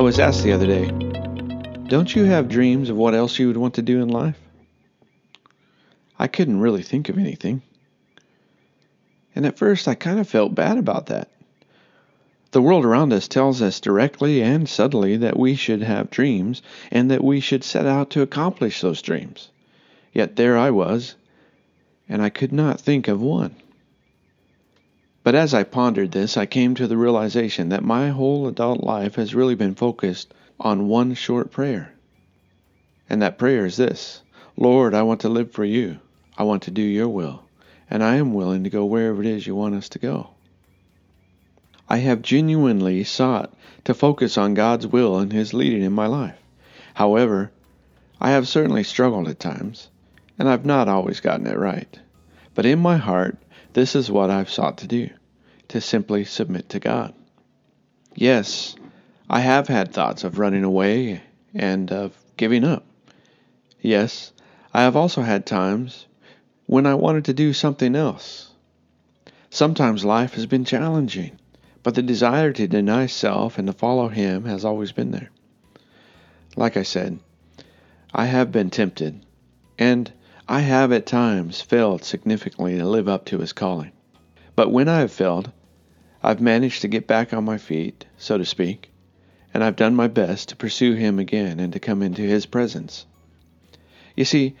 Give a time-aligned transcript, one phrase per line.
[0.00, 0.86] I was asked the other day,
[1.88, 4.38] don't you have dreams of what else you would want to do in life?
[6.18, 7.60] I couldn't really think of anything.
[9.34, 11.28] And at first I kind of felt bad about that.
[12.52, 17.10] The world around us tells us directly and subtly that we should have dreams and
[17.10, 19.50] that we should set out to accomplish those dreams.
[20.12, 21.14] Yet there I was,
[22.08, 23.54] and I could not think of one.
[25.22, 29.14] But as I pondered this, I came to the realization that my whole adult life
[29.16, 31.92] has really been focused on one short prayer.
[33.08, 34.22] And that prayer is this
[34.56, 35.98] Lord, I want to live for you.
[36.36, 37.42] I want to do your will.
[37.88, 40.30] And I am willing to go wherever it is you want us to go.
[41.88, 43.52] I have genuinely sought
[43.84, 46.38] to focus on God's will and His leading in my life.
[46.94, 47.50] However,
[48.20, 49.88] I have certainly struggled at times,
[50.40, 52.00] and I've not always gotten it right.
[52.54, 53.36] But in my heart,
[53.74, 55.10] this is what I've sought to do
[55.68, 57.12] to simply submit to God.
[58.14, 58.74] Yes,
[59.28, 61.20] I have had thoughts of running away
[61.54, 62.86] and of giving up.
[63.82, 64.32] Yes,
[64.72, 66.06] I have also had times
[66.64, 68.50] when I wanted to do something else.
[69.50, 71.38] Sometimes life has been challenging,
[71.82, 75.28] but the desire to deny self and to follow Him has always been there.
[76.56, 77.18] Like I said,
[78.14, 79.20] I have been tempted,
[79.78, 80.10] and
[80.52, 83.92] I have at times failed significantly to live up to his calling.
[84.56, 85.52] But when I have failed,
[86.24, 88.90] I've managed to get back on my feet, so to speak,
[89.54, 93.06] and I've done my best to pursue him again and to come into his presence.
[94.16, 94.56] You see,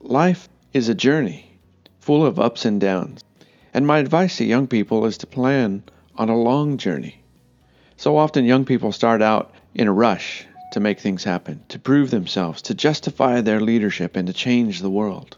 [0.00, 1.56] life is a journey
[2.00, 3.22] full of ups and downs,
[3.72, 5.84] and my advice to young people is to plan
[6.16, 7.22] on a long journey.
[7.96, 12.10] So often young people start out in a rush to make things happen, to prove
[12.10, 15.36] themselves, to justify their leadership, and to change the world.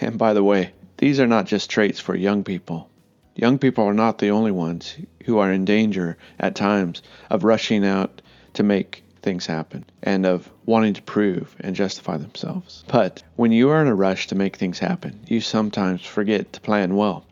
[0.00, 2.88] And by the way, these are not just traits for young people.
[3.34, 7.84] Young people are not the only ones who are in danger at times of rushing
[7.84, 8.22] out
[8.54, 12.84] to make things happen and of wanting to prove and justify themselves.
[12.86, 16.60] But when you are in a rush to make things happen, you sometimes forget to
[16.60, 17.24] plan well.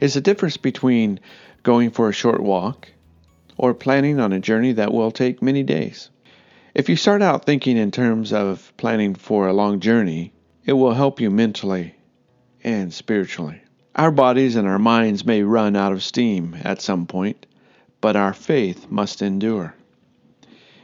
[0.00, 1.20] It's the difference between
[1.62, 2.88] going for a short walk
[3.56, 6.10] or planning on a journey that will take many days.
[6.74, 10.32] If you start out thinking in terms of planning for a long journey,
[10.64, 11.94] it will help you mentally
[12.64, 13.60] and spiritually.
[13.94, 17.46] Our bodies and our minds may run out of steam at some point,
[18.00, 19.74] but our faith must endure.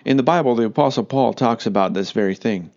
[0.05, 2.71] In the Bible, the Apostle Paul talks about this very thing.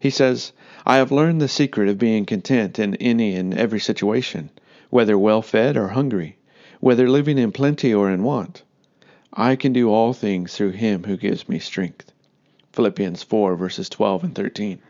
[0.00, 0.52] He says,
[0.84, 4.50] I have learned the secret of being content in any and every situation,
[4.88, 6.38] whether well fed or hungry,
[6.80, 8.62] whether living in plenty or in want.
[9.32, 12.12] I can do all things through him who gives me strength.
[12.72, 14.80] Philippians 4, verses 12 and 13.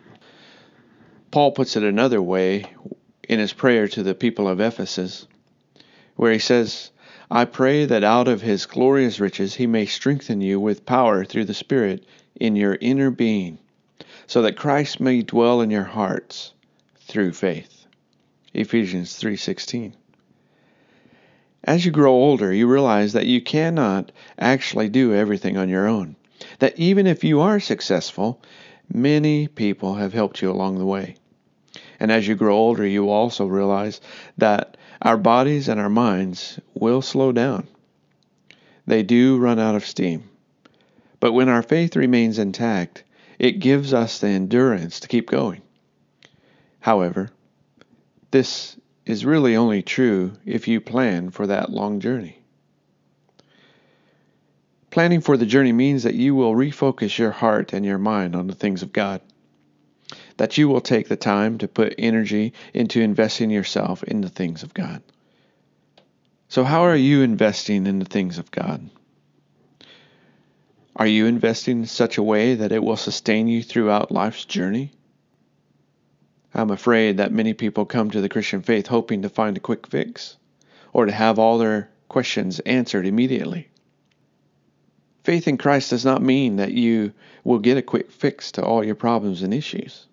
[1.31, 2.65] Paul puts it another way
[3.29, 5.27] in his prayer to the people of Ephesus,
[6.17, 6.91] where he says,
[7.31, 11.45] I pray that out of his glorious riches he may strengthen you with power through
[11.45, 13.59] the Spirit in your inner being,
[14.27, 16.53] so that Christ may dwell in your hearts
[17.03, 17.87] through faith.
[18.55, 19.93] Ephesians 3:16.
[21.65, 26.17] As you grow older, you realize that you cannot actually do everything on your own.
[26.59, 28.43] That even if you are successful,
[28.93, 31.17] many people have helped you along the way.
[31.99, 34.01] And as you grow older, you also realize
[34.39, 37.69] that our bodies and our minds will slow down.
[38.87, 40.25] They do run out of steam.
[41.21, 43.05] But when our faith remains intact,
[43.39, 45.61] it gives us the endurance to keep going.
[46.81, 47.31] However,
[48.31, 48.77] this
[49.11, 52.41] is really only true if you plan for that long journey.
[54.91, 58.49] Planning for the journey means that you will refocus your heart and your mind on
[58.49, 59.21] the things of God.
[60.37, 64.63] That you will take the time to put energy into investing yourself in the things
[64.63, 65.03] of God.
[66.49, 68.91] So, how are you investing in the things of God?
[70.97, 74.93] Are you investing in such a way that it will sustain you throughout life's journey?
[76.61, 79.87] I'm afraid that many people come to the Christian faith hoping to find a quick
[79.87, 80.37] fix
[80.93, 83.69] or to have all their questions answered immediately.
[85.25, 87.15] Faith in Christ does not mean that you
[87.45, 90.07] will get a quick fix to all your problems and issues.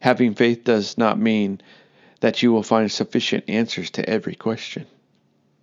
[0.00, 1.62] Having faith does not mean
[2.20, 4.84] that you will find sufficient answers to every question.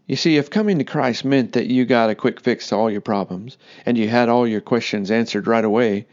[0.08, 2.90] You see, if coming to Christ meant that you got a quick fix to all
[2.90, 6.08] your problems and you had all your questions answered right away,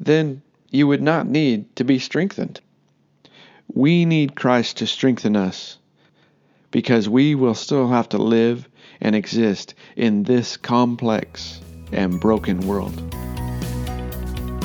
[0.00, 2.60] then you would not need to be strengthened.
[3.74, 5.78] We need Christ to strengthen us
[6.70, 8.68] because we will still have to live
[9.00, 11.60] and exist in this complex
[11.92, 12.96] and broken world.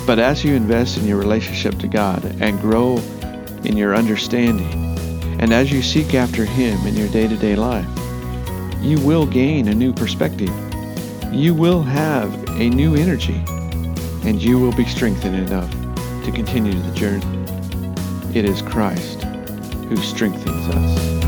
[0.05, 2.97] But as you invest in your relationship to God and grow
[3.63, 4.97] in your understanding,
[5.39, 7.87] and as you seek after Him in your day to day life,
[8.81, 10.51] you will gain a new perspective.
[11.31, 13.41] You will have a new energy,
[14.23, 15.71] and you will be strengthened enough
[16.25, 17.42] to continue the journey.
[18.35, 21.22] It is Christ who strengthens us.